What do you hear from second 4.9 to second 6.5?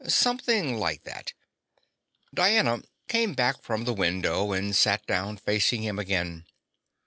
down facing him again.